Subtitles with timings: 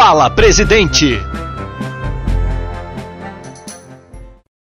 [0.00, 1.49] Fala, presidente!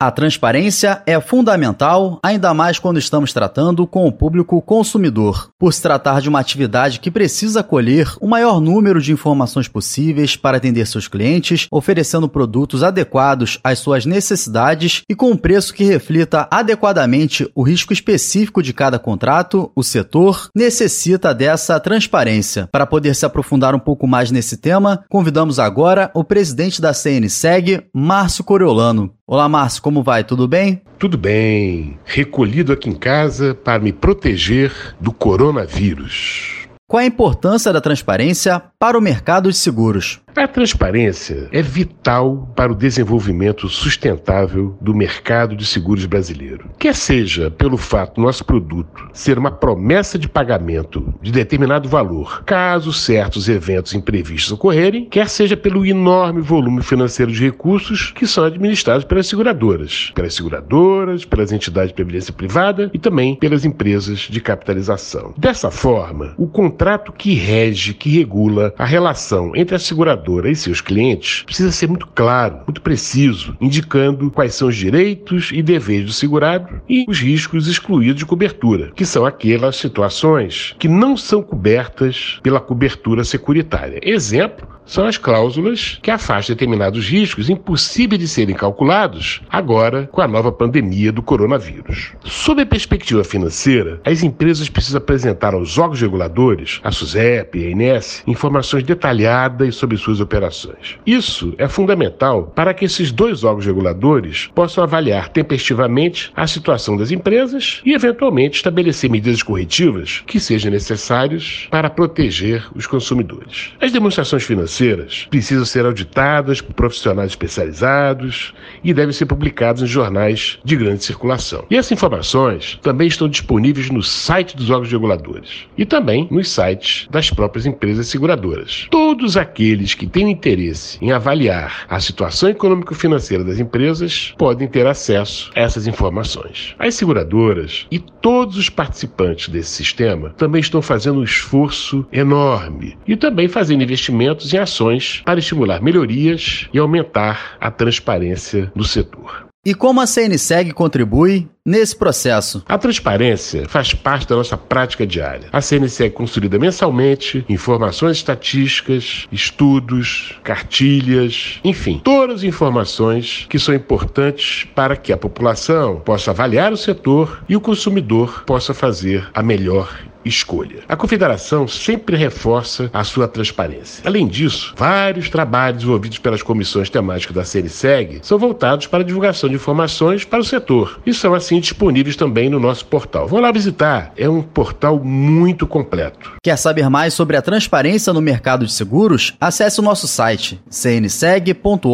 [0.00, 5.80] A transparência é fundamental, ainda mais quando estamos tratando com o público consumidor, por se
[5.80, 10.88] tratar de uma atividade que precisa colher o maior número de informações possíveis para atender
[10.88, 17.48] seus clientes, oferecendo produtos adequados às suas necessidades e com um preço que reflita adequadamente
[17.54, 22.68] o risco específico de cada contrato, o setor necessita dessa transparência.
[22.72, 27.86] Para poder se aprofundar um pouco mais nesse tema, convidamos agora o presidente da CNSEG,
[27.94, 29.14] Márcio Coriolano.
[29.26, 30.22] Olá, Márcio, como vai?
[30.22, 30.82] Tudo bem?
[30.98, 31.98] Tudo bem.
[32.04, 36.68] Recolhido aqui em casa para me proteger do coronavírus.
[36.86, 40.20] Qual a importância da transparência para o mercado de seguros?
[40.36, 46.70] A transparência é vital para o desenvolvimento sustentável do mercado de seguros brasileiro.
[46.76, 52.42] Quer seja pelo fato do nosso produto ser uma promessa de pagamento de determinado valor,
[52.44, 58.42] caso certos eventos imprevistos ocorrerem, quer seja pelo enorme volume financeiro de recursos que são
[58.42, 64.40] administrados pelas seguradoras, pelas seguradoras, pelas entidades de previdência privada e também pelas empresas de
[64.40, 65.32] capitalização.
[65.38, 70.80] Dessa forma, o contrato que rege, que regula a relação entre a seguradora e seus
[70.80, 76.12] clientes precisa ser muito claro, muito preciso, indicando quais são os direitos e deveres do
[76.12, 82.40] segurado e os riscos excluídos de cobertura, que são aquelas situações que não são cobertas
[82.42, 84.00] pela cobertura securitária.
[84.02, 90.28] Exemplo, são as cláusulas que afastam determinados riscos impossíveis de serem calculados agora com a
[90.28, 92.12] nova pandemia do coronavírus.
[92.24, 97.70] Sob a perspectiva financeira, as empresas precisam apresentar aos órgãos reguladores, a SUSEP e a
[97.70, 100.98] INES, informações detalhadas sobre suas operações.
[101.06, 107.10] Isso é fundamental para que esses dois órgãos reguladores possam avaliar tempestivamente a situação das
[107.10, 113.72] empresas e, eventualmente, estabelecer medidas corretivas que sejam necessárias para proteger os consumidores.
[113.80, 120.58] As demonstrações financeiras precisam ser auditadas por profissionais especializados e devem ser publicadas em jornais
[120.64, 121.64] de grande circulação.
[121.70, 127.06] E essas informações também estão disponíveis no site dos órgãos reguladores e também nos sites
[127.10, 128.43] das próprias empresas seguradoras.
[128.90, 135.50] Todos aqueles que têm interesse em avaliar a situação econômico-financeira das empresas podem ter acesso
[135.54, 136.74] a essas informações.
[136.78, 143.16] As seguradoras e todos os participantes desse sistema também estão fazendo um esforço enorme e
[143.16, 149.43] também fazendo investimentos em ações para estimular melhorias e aumentar a transparência do setor.
[149.66, 152.62] E como a CNSEG contribui nesse processo?
[152.68, 155.48] A transparência faz parte da nossa prática diária.
[155.50, 163.74] A CNSEG é construída mensalmente, informações estatísticas, estudos, cartilhas, enfim, todas as informações que são
[163.74, 169.42] importantes para que a população possa avaliar o setor e o consumidor possa fazer a
[169.42, 170.82] melhor escolha.
[170.88, 174.02] A Confederação sempre reforça a sua transparência.
[174.04, 179.48] Além disso, vários trabalhos desenvolvidos pelas comissões temáticas da CNSEG são voltados para a divulgação
[179.48, 183.26] de informações para o setor e são assim disponíveis também no nosso portal.
[183.26, 186.32] Vão lá visitar, é um portal muito completo.
[186.42, 189.34] Quer saber mais sobre a transparência no mercado de seguros?
[189.40, 191.84] Acesse o nosso site cnseg.org.br.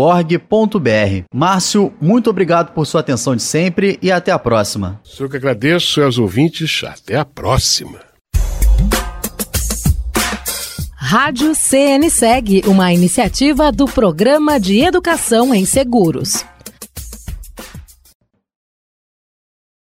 [1.35, 5.01] Márcio, muito obrigado por sua atenção de sempre e até a próxima.
[5.03, 8.11] Sou que agradeço aos ouvintes, até a próxima.
[11.11, 16.45] Rádio CNSEG, uma iniciativa do Programa de Educação em Seguros.